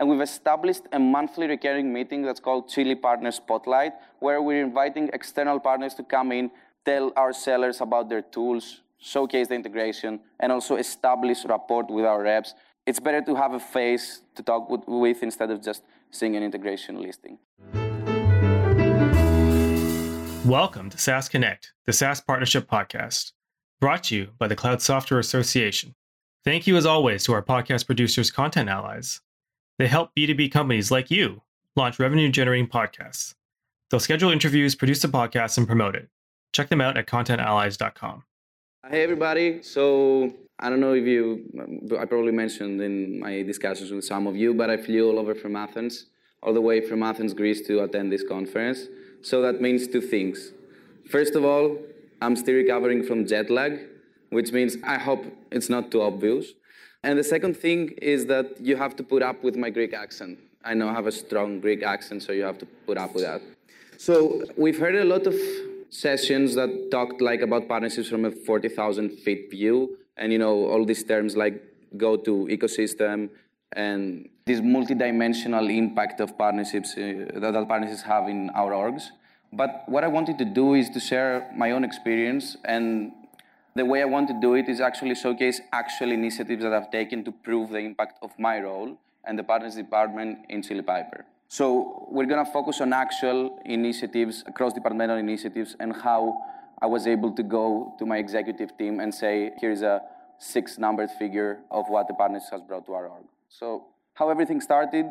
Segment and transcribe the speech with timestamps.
[0.00, 5.10] And we've established a monthly recurring meeting that's called Chili Partner Spotlight, where we're inviting
[5.12, 6.52] external partners to come in,
[6.84, 12.22] tell our sellers about their tools, showcase the integration, and also establish rapport with our
[12.22, 12.54] reps.
[12.86, 15.82] It's better to have a face to talk with, with instead of just
[16.12, 17.38] seeing an integration listing.
[20.48, 23.32] Welcome to SaaS Connect, the SaaS Partnership Podcast,
[23.80, 25.96] brought to you by the Cloud Software Association.
[26.44, 29.22] Thank you, as always, to our podcast producers, Content Allies.
[29.78, 31.42] They help B2B companies like you
[31.76, 33.34] launch revenue generating podcasts.
[33.90, 36.08] They'll schedule interviews, produce the podcast, and promote it.
[36.52, 38.24] Check them out at contentallies.com.
[38.90, 39.62] Hey, everybody.
[39.62, 41.44] So, I don't know if you,
[41.98, 45.34] I probably mentioned in my discussions with some of you, but I flew all over
[45.34, 46.06] from Athens,
[46.42, 48.86] all the way from Athens, Greece to attend this conference.
[49.22, 50.52] So, that means two things.
[51.08, 51.78] First of all,
[52.20, 53.78] I'm still recovering from jet lag,
[54.30, 56.46] which means I hope it's not too obvious.
[57.08, 60.38] And the second thing is that you have to put up with my Greek accent.
[60.62, 63.24] I know I have a strong Greek accent, so you have to put up with
[63.24, 63.40] that.
[63.96, 65.34] So we've heard a lot of
[65.88, 70.84] sessions that talked like about partnerships from a 40,000 feet view, and you know all
[70.84, 71.56] these terms like
[71.96, 73.30] go to ecosystem
[73.72, 79.04] and this multidimensional impact of partnerships uh, that, that partnerships have in our orgs.
[79.50, 83.12] But what I wanted to do is to share my own experience and
[83.78, 87.24] the way I want to do it is actually showcase actual initiatives that I've taken
[87.24, 91.24] to prove the impact of my role and the partners department in Chili Piper.
[91.48, 96.42] So we're going to focus on actual initiatives, cross-departmental initiatives, and how
[96.82, 100.02] I was able to go to my executive team and say, here's a
[100.38, 103.24] six-numbered figure of what the partners has brought to our org.
[103.48, 105.06] So how everything started,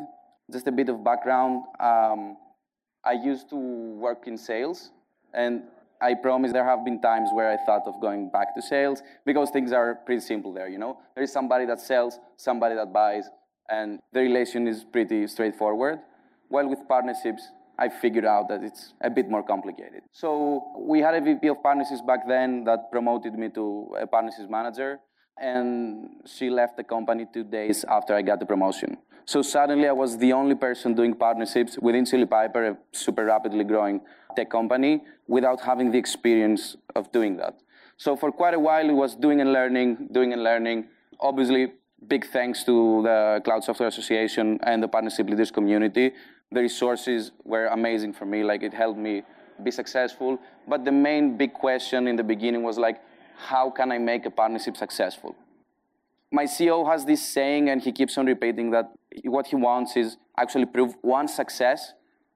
[0.52, 1.64] just a bit of background.
[1.80, 2.36] Um,
[3.04, 4.90] I used to work in sales,
[5.34, 5.62] and
[6.00, 9.50] I promise there have been times where I thought of going back to sales because
[9.50, 10.98] things are pretty simple there, you know?
[11.14, 13.24] There is somebody that sells, somebody that buys,
[13.68, 15.98] and the relation is pretty straightforward.
[16.48, 17.42] While with partnerships,
[17.78, 20.02] I figured out that it's a bit more complicated.
[20.12, 24.48] So we had a VP of partnerships back then that promoted me to a partnerships
[24.50, 25.00] manager,
[25.40, 28.98] and she left the company two days after I got the promotion.
[29.28, 33.62] So suddenly I was the only person doing partnerships within Chili Piper, a super rapidly
[33.62, 34.00] growing
[34.34, 37.60] tech company, without having the experience of doing that.
[37.98, 40.86] So for quite a while, it was doing and learning, doing and learning.
[41.20, 41.74] Obviously,
[42.06, 46.12] big thanks to the Cloud Software Association and the partnership leaders community.
[46.50, 48.42] The resources were amazing for me.
[48.44, 49.24] Like it helped me
[49.62, 50.38] be successful.
[50.66, 53.02] But the main big question in the beginning was like,
[53.36, 55.36] how can I make a partnership successful?
[56.30, 58.92] My CEO has this saying, and he keeps on repeating that
[59.24, 61.94] what he wants is actually prove one success,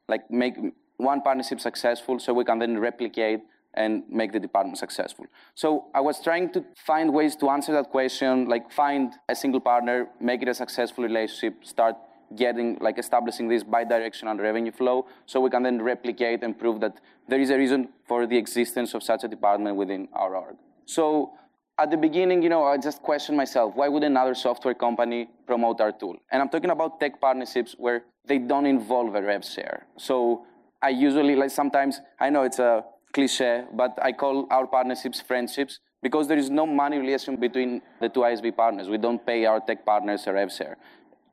[0.08, 0.54] like make
[0.96, 3.40] one partnership successful, so we can then replicate
[3.74, 5.26] and make the department successful.
[5.54, 9.60] So I was trying to find ways to answer that question, like find a single
[9.60, 11.96] partner, make it a successful relationship, start
[12.36, 16.98] getting like establishing this bi-directional revenue flow so we can then replicate and prove that
[17.28, 20.56] there is a reason for the existence of such a department within our org.
[20.86, 21.32] So
[21.78, 25.80] at the beginning, you know, I just questioned myself, why would another software company promote
[25.80, 26.16] our tool?
[26.30, 29.86] And I'm talking about tech partnerships where they don't involve a rev share.
[29.96, 30.46] So
[30.80, 35.80] I usually, like sometimes, I know it's a cliche, but I call our partnerships friendships
[36.02, 38.88] because there is no money relation between the two ISV partners.
[38.88, 40.76] We don't pay our tech partners a rev share.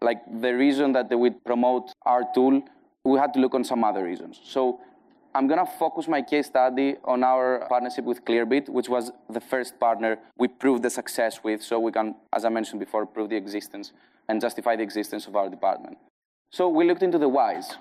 [0.02, 2.64] Like the reason that they would promote our tool,
[3.04, 4.40] we had to look on some other reasons.
[4.44, 4.80] So
[5.36, 9.40] I'm going to focus my case study on our partnership with Clearbit, which was the
[9.40, 13.30] first partner we proved the success with, so we can, as I mentioned before, prove
[13.30, 13.92] the existence
[14.28, 15.98] and justify the existence of our department.
[16.52, 17.76] So we looked into the whys.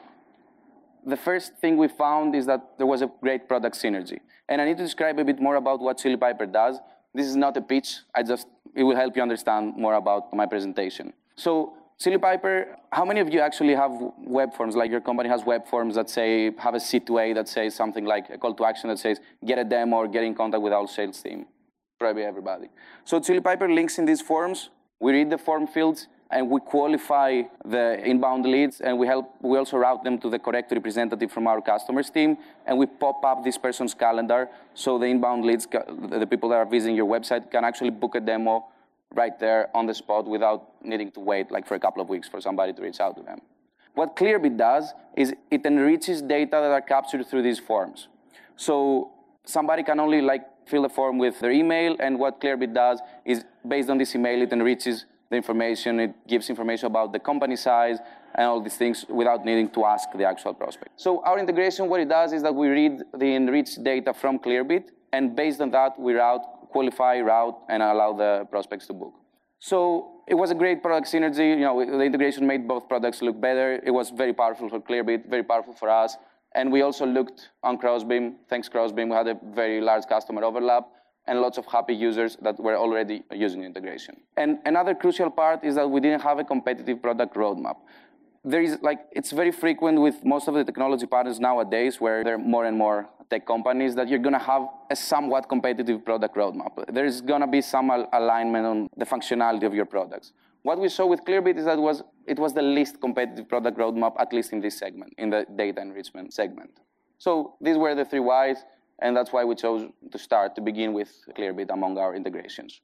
[1.06, 4.18] The first thing we found is that there was a great product synergy.
[4.48, 6.78] And I need to describe a bit more about what Chili Piper does.
[7.14, 8.00] This is not a pitch.
[8.14, 11.14] I just, it will help you understand more about my presentation.
[11.36, 14.76] So Chili Piper, how many of you actually have web forms?
[14.76, 18.30] Like your company has web forms that say, have a C2A that says something like
[18.30, 20.86] a call to action that says, get a demo or get in contact with our
[20.86, 21.46] sales team.
[21.98, 22.68] Probably everybody.
[23.04, 24.70] So Chili Piper links in these forms.
[25.00, 29.58] We read the form fields and we qualify the inbound leads and we help, we
[29.58, 33.42] also route them to the correct representative from our customers team and we pop up
[33.42, 37.64] this person's calendar so the inbound leads, the people that are visiting your website can
[37.64, 38.66] actually book a demo
[39.14, 42.28] right there on the spot without needing to wait like for a couple of weeks
[42.28, 43.40] for somebody to reach out to them.
[43.94, 48.08] What Clearbit does is it enriches data that are captured through these forms.
[48.56, 49.10] So
[49.44, 53.44] somebody can only like fill a form with their email, and what Clearbit does is
[53.66, 57.98] based on this email, it enriches the information, it gives information about the company size
[58.34, 60.90] and all these things without needing to ask the actual prospect.
[60.96, 64.84] So our integration, what it does is that we read the enriched data from Clearbit,
[65.12, 69.14] and based on that, we route qualify, route, and allow the prospects to book.
[69.60, 71.50] So it was a great product synergy.
[71.50, 73.80] You know, the integration made both products look better.
[73.84, 76.16] It was very powerful for Clearbit, very powerful for us.
[76.54, 78.36] And we also looked on Crossbeam.
[78.48, 80.84] Thanks Crossbeam, we had a very large customer overlap
[81.26, 84.16] and lots of happy users that were already using integration.
[84.36, 87.76] And another crucial part is that we didn't have a competitive product roadmap.
[88.44, 92.38] There is like it's very frequent with most of the technology partners nowadays, where they're
[92.38, 96.92] more and more tech companies, that you're going to have a somewhat competitive product roadmap.
[96.92, 100.32] There is going to be some al- alignment on the functionality of your products.
[100.62, 104.14] What we saw with Clearbit is that was, it was the least competitive product roadmap,
[104.18, 106.70] at least in this segment, in the data enrichment segment.
[107.18, 108.58] So these were the three whys.
[109.00, 112.80] And that's why we chose to start to begin with Clearbit among our integrations.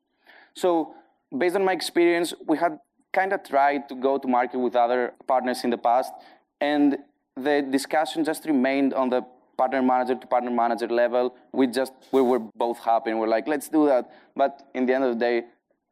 [0.55, 0.94] So
[1.37, 2.79] based on my experience, we had
[3.12, 6.12] kind of tried to go to market with other partners in the past,
[6.61, 6.99] and
[7.37, 9.23] the discussion just remained on the
[9.56, 11.35] partner manager to partner manager level.
[11.53, 14.11] We just we were both happy and we're like, let's do that.
[14.37, 15.43] But in the end of the day,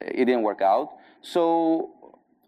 [0.00, 0.90] it didn't work out.
[1.22, 1.90] So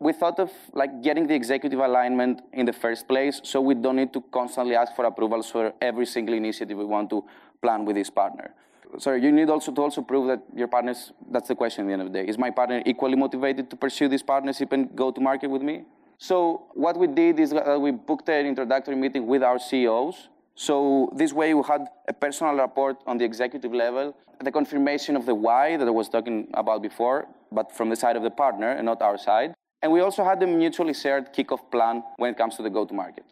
[0.00, 3.96] we thought of like getting the executive alignment in the first place so we don't
[3.96, 7.24] need to constantly ask for approvals for every single initiative we want to
[7.62, 8.52] plan with this partner.
[8.98, 11.92] So you need also to also prove that your partners, that's the question at the
[11.94, 12.28] end of the day.
[12.28, 15.84] Is my partner equally motivated to pursue this partnership and go to market with me?
[16.18, 20.28] So what we did is we booked an introductory meeting with our CEOs.
[20.54, 25.26] So this way we had a personal report on the executive level, the confirmation of
[25.26, 28.70] the why that I was talking about before, but from the side of the partner
[28.70, 29.54] and not our side.
[29.82, 33.24] And we also had a mutually shared kickoff plan when it comes to the go-to-market.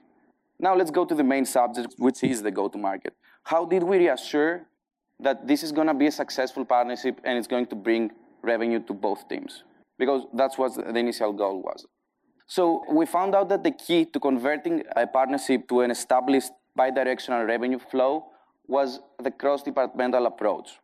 [0.59, 3.15] Now let's go to the main subject, which is the go-to-market.
[3.45, 4.63] How did we reassure
[5.21, 8.11] that this is going to be a successful partnership and it's going to bring
[8.43, 9.65] revenue to both teams?
[9.99, 11.87] Because that's what the initial goal was.
[12.47, 17.47] So we found out that the key to converting a partnership to an established bidirectional
[17.47, 18.27] revenue flow
[18.67, 20.79] was the cross-departmental approach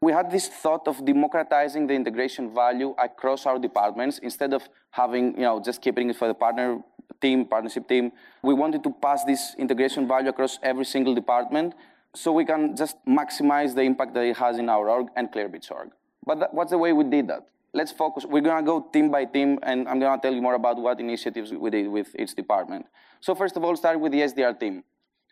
[0.00, 5.34] we had this thought of democratizing the integration value across our departments instead of having,
[5.34, 6.78] you know, just keeping it for the partner
[7.20, 8.12] team, partnership team.
[8.42, 11.74] We wanted to pass this integration value across every single department
[12.14, 15.70] so we can just maximize the impact that it has in our org and Clearbit's
[15.70, 15.90] org.
[16.24, 17.46] But that, what's the way we did that?
[17.72, 18.24] Let's focus.
[18.24, 20.78] We're going to go team by team, and I'm going to tell you more about
[20.78, 22.86] what initiatives we did with each department.
[23.20, 24.84] So first of all, start with the SDR team.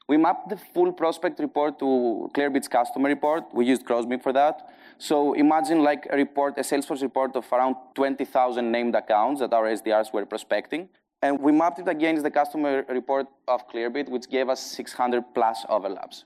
[0.07, 3.45] We mapped the full prospect report to Clearbit's customer report.
[3.55, 4.69] We used Crossbeam for that.
[4.99, 9.65] So imagine like a report, a Salesforce report of around 20,000 named accounts that our
[9.65, 10.91] SDRs were prospecting.
[11.23, 15.65] And we mapped it against the customer report of Clearbit, which gave us 600 plus
[15.71, 16.25] overlaps.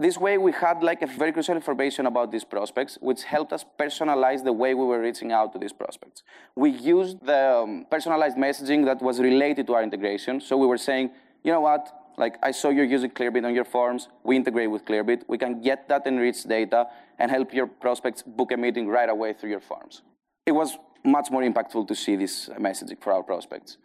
[0.00, 3.64] This way, we had like a very crucial information about these prospects, which helped us
[3.78, 6.24] personalize the way we were reaching out to these prospects.
[6.56, 10.40] We used the um, personalized messaging that was related to our integration.
[10.40, 11.12] So we were saying,
[11.44, 14.08] you know what, like I saw you're using Clearbit on your forms.
[14.24, 15.22] We integrate with Clearbit.
[15.28, 16.86] We can get that enriched data
[17.18, 20.02] and help your prospects book a meeting right away through your forms.
[20.46, 23.78] It was much more impactful to see this messaging for our prospects.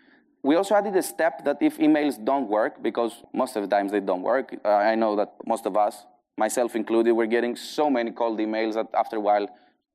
[0.44, 3.92] We also added a step that if emails don't work, because most of the times
[3.92, 6.06] they don't work, uh, I know that most of us,
[6.38, 9.48] myself included, we're getting so many cold emails that after a while,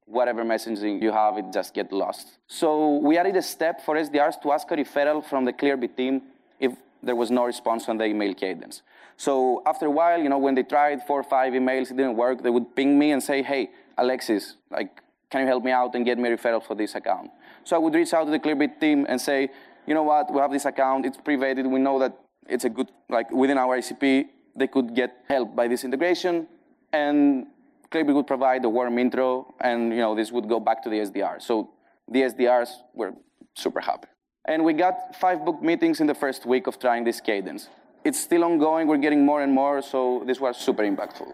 [0.05, 2.38] whatever messaging you have, it just gets lost.
[2.49, 6.23] So we added a step for SDRs to ask a referral from the Clearbit team
[6.58, 8.82] if there was no response on the email cadence.
[9.16, 12.16] So after a while, you know, when they tried four or five emails, it didn't
[12.16, 15.00] work, they would ping me and say, hey, Alexis, like,
[15.31, 17.31] can you help me out and get me a referral for this account?
[17.64, 19.50] So I would reach out to the Clearbit team and say,
[19.87, 22.16] you know what, we have this account, it's privated, we know that
[22.49, 26.46] it's a good, like within our ICP, they could get help by this integration,
[26.93, 27.46] and
[27.91, 30.96] Clearbit would provide a warm intro, and you know, this would go back to the
[30.96, 31.41] SDR.
[31.41, 31.70] So
[32.08, 33.12] the SDRs were
[33.55, 34.08] super happy.
[34.44, 37.69] And we got five book meetings in the first week of trying this cadence.
[38.05, 41.32] It's still ongoing, we're getting more and more, so this was super impactful.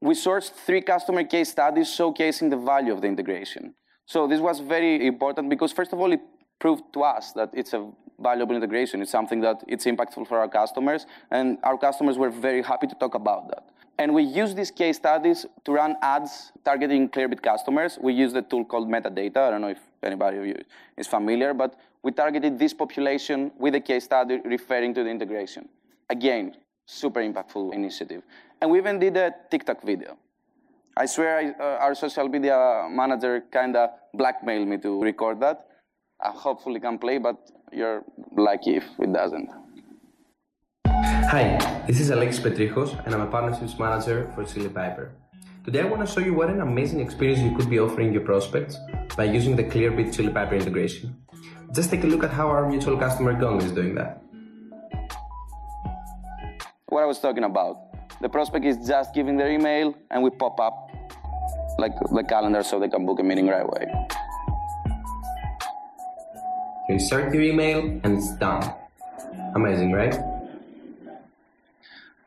[0.00, 3.74] We sourced three customer case studies showcasing the value of the integration.
[4.06, 6.20] So this was very important because first of all, it
[6.58, 7.88] proved to us that it's a
[8.18, 9.00] valuable integration.
[9.00, 12.94] It's something that it's impactful for our customers, and our customers were very happy to
[12.96, 13.64] talk about that.
[13.96, 17.96] And we use these case studies to run ads targeting Clearbit customers.
[18.02, 19.36] We use the tool called metadata.
[19.36, 20.56] I don't know if anybody of you
[20.96, 25.66] is familiar, but we targeted this population with a case study referring to the integration.
[26.10, 26.54] Again,
[26.86, 28.22] super impactful initiative.
[28.60, 30.18] And we even did a TikTok video.
[30.96, 35.66] I swear I, uh, our social media manager kind of blackmailed me to record that.
[36.22, 37.36] I hopefully can play, but
[37.72, 38.04] you're
[38.36, 39.48] lucky if it doesn't.
[40.86, 45.10] Hi, this is Alexis Petrijos, and I'm a partnerships manager for Chili Piper.
[45.64, 48.20] Today I want to show you what an amazing experience you could be offering your
[48.20, 48.76] prospects
[49.16, 51.16] by using the Clearbit Chili Piper integration.
[51.74, 54.22] Just take a look at how our mutual customer Gong is doing that.
[56.86, 57.78] What I was talking about.
[58.20, 60.88] The prospect is just giving their email and we pop up
[61.78, 63.86] like the calendar so they can book a meeting right away.
[66.88, 68.72] You insert your email and it's done.
[69.56, 70.16] Amazing, right?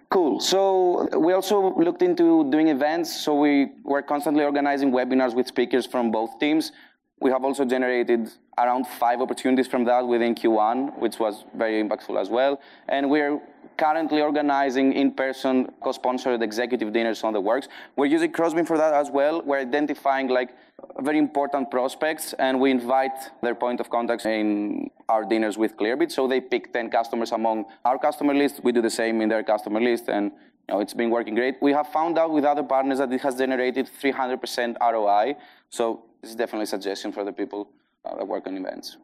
[0.09, 0.41] Cool.
[0.41, 3.15] So we also looked into doing events.
[3.23, 6.73] So we were constantly organizing webinars with speakers from both teams.
[7.21, 12.19] We have also generated around five opportunities from that within Q1, which was very impactful
[12.19, 12.59] as well.
[12.89, 13.39] And we're
[13.77, 17.67] currently organizing in-person co-sponsored executive dinners on the works.
[17.95, 19.43] We're using Crossbeam for that as well.
[19.43, 20.49] We're identifying like
[20.99, 26.11] very important prospects and we invite their point of contacts in our dinners with Clearbit.
[26.11, 28.63] So they pick 10 customers among our customer list.
[28.63, 30.31] We do the same in their customer list and
[30.67, 31.55] you know, it's been working great.
[31.61, 35.35] We have found out with other partners that it has generated 300% ROI.
[35.69, 37.69] So this is definitely a suggestion for the people
[38.07, 38.97] uh, work on events.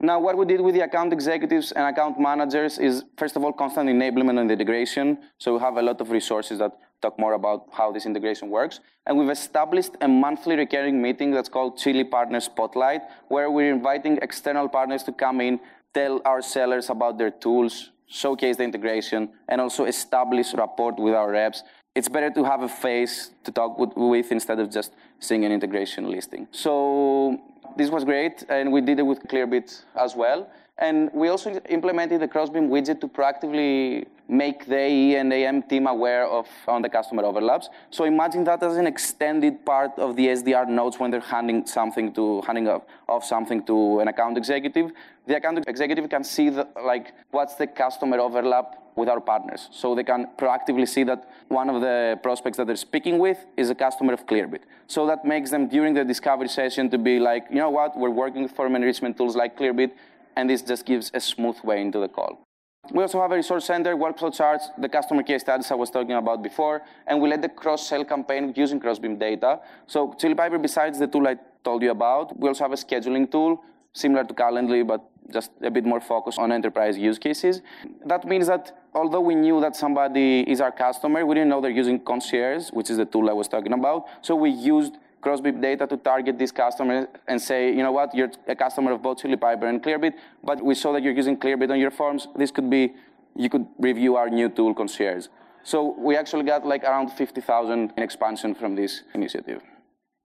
[0.00, 3.52] Now, what we did with the account executives and account managers is, first of all,
[3.52, 5.18] constant enablement and integration.
[5.38, 8.80] So we have a lot of resources that talk more about how this integration works.
[9.06, 14.18] And we've established a monthly recurring meeting that's called Chili Partner Spotlight, where we're inviting
[14.22, 15.60] external partners to come in,
[15.94, 21.30] tell our sellers about their tools, showcase the integration, and also establish rapport with our
[21.30, 21.62] reps.
[21.94, 26.10] It's better to have a face to talk with instead of just seeing an integration
[26.10, 26.48] listing.
[26.50, 27.40] So
[27.76, 30.50] this was great, and we did it with Clearbit as well.
[30.78, 35.86] And we also implemented the Crossbeam widget to proactively make the AE and AM team
[35.86, 37.68] aware of on the customer overlaps.
[37.90, 42.12] So imagine that as an extended part of the SDR notes when they're handing something
[42.14, 44.90] to handing off, off something to an account executive.
[45.26, 49.68] The account executive can see the, like what's the customer overlap with our partners.
[49.70, 53.70] So they can proactively see that one of the prospects that they're speaking with is
[53.70, 54.62] a customer of Clearbit.
[54.86, 58.10] So that makes them during the discovery session to be like, you know what, we're
[58.10, 59.92] working with form enrichment tools like Clearbit,
[60.36, 62.42] and this just gives a smooth way into the call.
[62.90, 66.12] We also have a resource center, workflow charts, the customer case studies I was talking
[66.12, 69.60] about before, and we led the cross-sell campaign using Crossbeam data.
[69.86, 73.30] So Chili Piper, besides the tool I told you about, we also have a scheduling
[73.30, 73.62] tool
[73.92, 77.62] similar to Calendly, but just a bit more focused on enterprise use cases.
[78.04, 81.70] That means that although we knew that somebody is our customer, we didn't know they're
[81.70, 84.06] using Concierge, which is the tool I was talking about.
[84.22, 88.30] So we used Crossbeam data to target these customers and say, you know what, you're
[88.48, 90.14] a customer of both Chili Piper and Clearbit,
[90.44, 92.28] but we saw that you're using Clearbit on your forms.
[92.36, 92.92] This could be,
[93.36, 95.28] you could review our new tool, Concierge.
[95.62, 99.62] So we actually got like around 50,000 in expansion from this initiative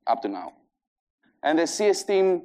[0.07, 0.53] up to now.
[1.43, 2.43] And the CS team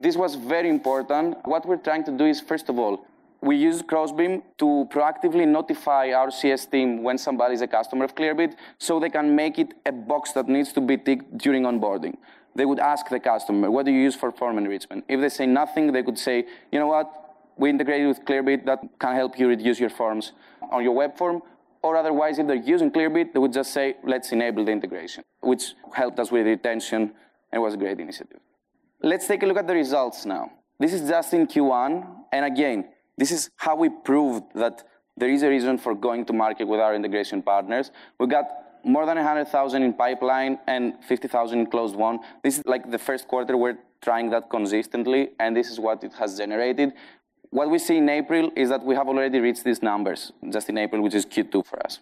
[0.00, 1.36] this was very important.
[1.44, 3.06] What we're trying to do is, first of all,
[3.42, 8.14] we use Crossbeam to proactively notify our CS team when somebody is a customer of
[8.14, 12.16] Clearbit so they can make it a box that needs to be ticked during onboarding.
[12.54, 15.04] They would ask the customer, what do you use for form enrichment?
[15.08, 17.10] If they say nothing, they could say, you know what,
[17.56, 20.32] we integrated with Clearbit that can help you reduce your forms
[20.70, 21.42] on your web form.
[21.82, 25.74] Or otherwise, if they're using Clearbit, they would just say, let's enable the integration, which
[25.94, 27.12] helped us with retention
[27.52, 28.40] and was a great initiative.
[29.02, 30.52] Let's take a look at the results now.
[30.78, 32.86] This is just in Q1, and again,
[33.20, 34.82] this is how we proved that
[35.18, 37.90] there is a reason for going to market with our integration partners.
[38.18, 38.46] We got
[38.82, 42.20] more than 100,000 in pipeline and 50,000 in closed won.
[42.42, 46.14] This is like the first quarter we're trying that consistently, and this is what it
[46.14, 46.94] has generated.
[47.50, 50.78] What we see in April is that we have already reached these numbers, just in
[50.78, 51.98] April, which is Q2 for us.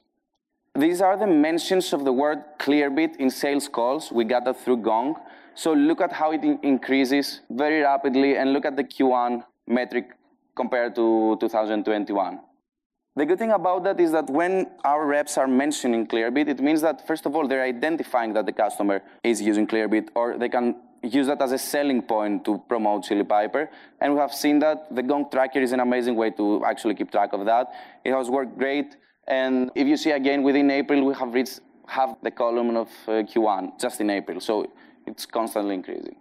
[0.77, 4.13] These are the mentions of the word Clearbit in sales calls.
[4.13, 5.17] We got that through Gong.
[5.57, 10.13] So look at how it increases very rapidly and look at the Q1 metric
[10.59, 12.41] compared to 2021.
[13.19, 14.53] The good thing about that is that when
[14.85, 18.53] our reps are mentioning Clearbit, it means that, first of all, they're identifying that the
[18.65, 23.05] customer is using Clearbit, or they can use that as a selling point to promote
[23.05, 23.71] Chili Piper.
[24.00, 27.11] And we have seen that the Gong Tracker is an amazing way to actually keep
[27.11, 27.67] track of that.
[28.05, 28.97] It has worked great.
[29.27, 33.11] And if you see again, within April, we have reached half the column of uh,
[33.31, 34.41] Q1 just in April.
[34.41, 34.71] So
[35.07, 36.17] it's constantly increasing.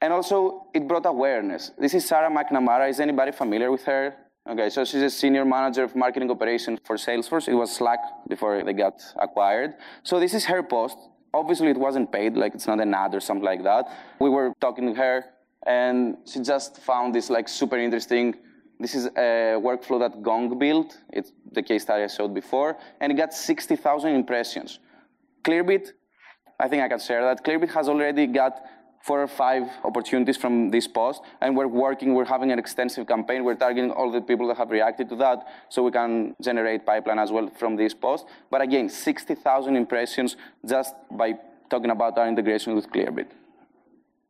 [0.00, 1.72] And also, it brought awareness.
[1.76, 2.88] This is Sarah McNamara.
[2.88, 4.14] Is anybody familiar with her?
[4.48, 7.48] Okay, so she's a senior manager of marketing operations for Salesforce.
[7.48, 9.74] It was Slack before they got acquired.
[10.04, 10.96] So this is her post.
[11.34, 13.86] Obviously, it wasn't paid, like it's not an ad or something like that.
[14.20, 15.24] We were talking to her,
[15.66, 18.36] and she just found this like super interesting.
[18.80, 20.96] This is a workflow that Gong built.
[21.10, 24.78] It's the case study I showed before, and it got 60,000 impressions.
[25.42, 25.92] Clearbit
[26.60, 27.44] I think I can share that.
[27.44, 28.60] Clearbit has already got
[29.00, 33.44] four or five opportunities from this post, and we're working, we're having an extensive campaign.
[33.44, 37.18] We're targeting all the people that have reacted to that, so we can generate pipeline
[37.18, 38.26] as well from this post.
[38.50, 40.36] But again, 60,000 impressions
[40.66, 41.34] just by
[41.70, 43.28] talking about our integration with Clearbit.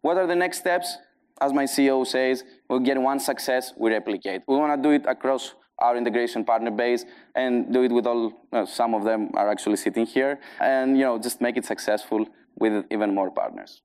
[0.00, 0.96] What are the next steps?
[1.40, 4.42] As my CEO says, we'll get one success, we replicate.
[4.48, 8.32] We want to do it across our integration partner base and do it with all,
[8.52, 12.26] uh, some of them are actually sitting here, and you know, just make it successful
[12.58, 13.82] with even more partners.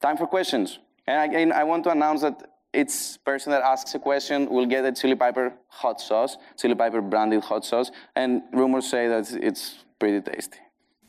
[0.00, 0.78] Time for questions.
[1.06, 4.84] And again, I want to announce that each person that asks a question will get
[4.84, 9.84] a chili piper hot sauce, chili piper branded hot sauce, and rumors say that it's
[9.98, 10.58] pretty tasty.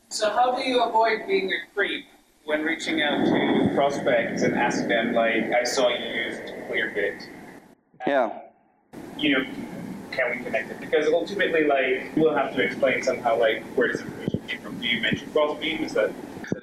[0.10, 2.06] So how do you avoid being a creep
[2.46, 7.28] when reaching out to prospects and asking them, like, I saw you used Clearbit.
[8.06, 8.40] Yeah.
[9.18, 9.46] You know,
[10.14, 10.80] can we connect it?
[10.80, 14.80] Because ultimately, like, we'll have to explain somehow, like, where this information came from.
[14.80, 15.84] Do you mention Crossbeam?
[15.84, 16.12] Is that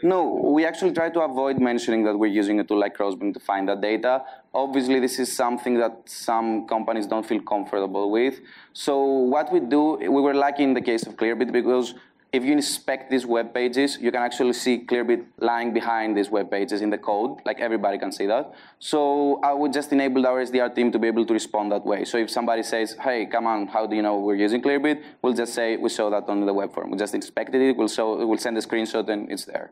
[0.05, 0.23] no,
[0.55, 3.67] we actually try to avoid mentioning that we're using a tool like Crossbeam to find
[3.71, 4.23] that data.
[4.53, 8.41] Obviously, this is something that some companies don't feel comfortable with.
[8.75, 11.95] So what we do, we were lucky in the case of Clearbit because
[12.35, 16.51] if you inspect these web pages, you can actually see Clearbit lying behind these web
[16.51, 18.53] pages in the code, like everybody can see that.
[18.81, 21.87] So uh, I would just enable our SDR team to be able to respond that
[21.87, 22.05] way.
[22.05, 25.03] So if somebody says, hey, come on, how do you know we're using Clearbit?
[25.23, 26.91] We'll just say, we saw that on the web form.
[26.91, 29.71] We just inspected it, we'll, show, we'll send a screenshot and it's there.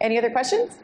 [0.00, 0.76] Any other questions?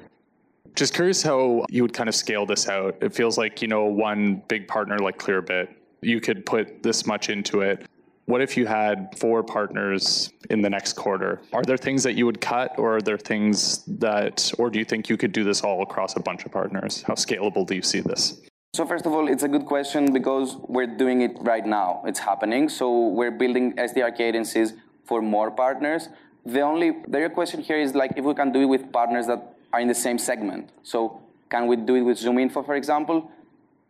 [0.75, 2.97] Just curious how you would kind of scale this out.
[3.01, 5.69] It feels like, you know, one big partner like Clearbit,
[6.01, 7.87] you could put this much into it.
[8.27, 11.41] What if you had four partners in the next quarter?
[11.53, 14.85] Are there things that you would cut, or are there things that, or do you
[14.85, 17.03] think you could do this all across a bunch of partners?
[17.03, 18.41] How scalable do you see this?
[18.73, 22.03] So first of all, it's a good question because we're doing it right now.
[22.07, 22.69] It's happening.
[22.69, 24.75] So we're building SDR cadences
[25.05, 26.09] for more partners.
[26.45, 29.27] The only the real question here is like if we can do it with partners
[29.27, 30.71] that are in the same segment.
[30.83, 31.21] So
[31.51, 33.31] can we do it with ZoomInfo, for example?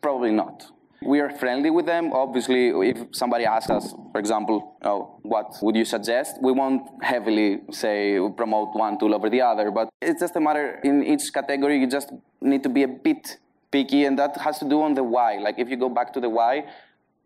[0.00, 0.66] Probably not.
[1.02, 2.12] We are friendly with them.
[2.12, 6.36] Obviously, if somebody asks us, for example, oh, what would you suggest?
[6.42, 10.78] We won't heavily say promote one tool over the other, but it's just a matter
[10.84, 13.38] in each category, you just need to be a bit
[13.70, 15.38] picky, and that has to do on the why.
[15.38, 16.64] Like if you go back to the why,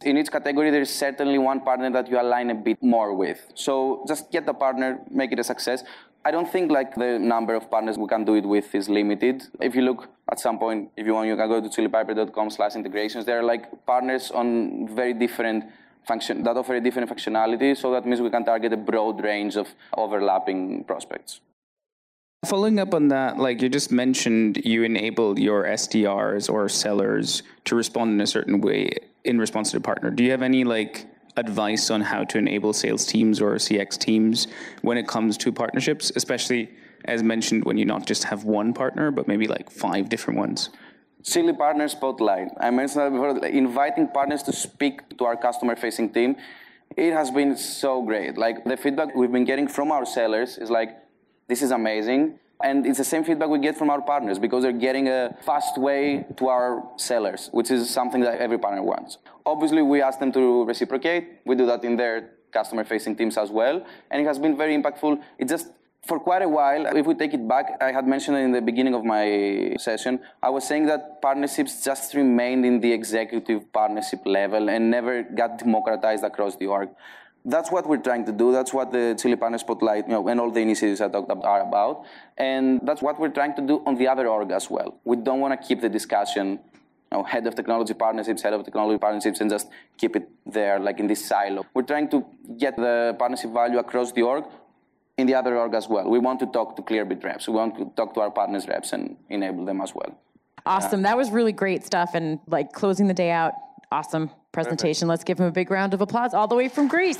[0.02, 3.40] in each category, there is certainly one partner that you align a bit more with.
[3.54, 5.82] So just get the partner, make it a success.
[6.26, 9.44] I don't think like the number of partners we can do it with is limited.
[9.60, 12.74] If you look at some point, if you want, you can go to chilipiper.com slash
[12.76, 13.26] integrations.
[13.26, 15.64] There are like partners on very different
[16.06, 17.76] function that offer a different functionality.
[17.76, 21.40] So that means we can target a broad range of overlapping prospects.
[22.46, 27.74] Following up on that, like you just mentioned, you enable your SDRs or sellers to
[27.74, 30.10] respond in a certain way in response to the partner.
[30.10, 31.06] Do you have any like
[31.36, 34.46] advice on how to enable sales teams or CX teams
[34.82, 36.70] when it comes to partnerships, especially
[37.06, 40.70] as mentioned when you not just have one partner, but maybe like five different ones?
[41.22, 42.48] Chili Partner Spotlight.
[42.60, 46.36] I mentioned that before, inviting partners to speak to our customer facing team.
[46.96, 48.36] It has been so great.
[48.36, 50.90] Like the feedback we've been getting from our sellers is like,
[51.48, 52.38] this is amazing.
[52.64, 55.76] And it's the same feedback we get from our partners because they're getting a fast
[55.76, 59.18] way to our sellers, which is something that every partner wants.
[59.44, 61.40] Obviously, we ask them to reciprocate.
[61.44, 63.84] We do that in their customer facing teams as well.
[64.10, 65.22] And it has been very impactful.
[65.36, 65.72] It just,
[66.06, 68.94] for quite a while, if we take it back, I had mentioned in the beginning
[68.94, 74.70] of my session, I was saying that partnerships just remained in the executive partnership level
[74.70, 76.88] and never got democratized across the org
[77.44, 78.52] that's what we're trying to do.
[78.52, 81.44] That's what the Chili Partner Spotlight, you know, and all the initiatives I talked about
[81.44, 82.04] are about.
[82.38, 84.98] And that's what we're trying to do on the other org as well.
[85.04, 88.64] We don't want to keep the discussion, you know, head of technology partnerships, head of
[88.64, 91.66] technology partnerships, and just keep it there, like in this silo.
[91.74, 92.24] We're trying to
[92.56, 94.44] get the partnership value across the org
[95.18, 96.08] in the other org as well.
[96.08, 97.46] We want to talk to Clearbit reps.
[97.46, 100.18] We want to talk to our partners reps and enable them as well.
[100.64, 101.02] Awesome.
[101.02, 102.12] That was really great stuff.
[102.14, 103.52] And like closing the day out,
[103.92, 105.08] awesome presentation.
[105.08, 105.08] Perfect.
[105.08, 107.18] Let's give him a big round of applause all the way from Greece.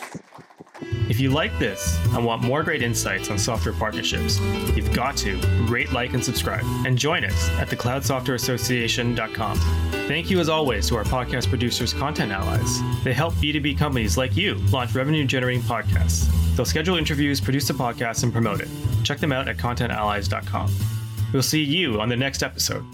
[1.09, 4.41] If you like this and want more great insights on software partnerships,
[4.75, 5.37] you've got to
[5.69, 6.65] rate, like, and subscribe.
[6.87, 9.59] And join us at thecloudsoftwareassociation.com.
[10.09, 12.81] Thank you, as always, to our podcast producers, Content Allies.
[13.05, 16.27] They help B2B companies like you launch revenue generating podcasts.
[16.57, 18.69] They'll schedule interviews, produce a podcast, and promote it.
[19.03, 20.75] Check them out at contentallies.com.
[21.33, 22.85] We'll see you on the next episode.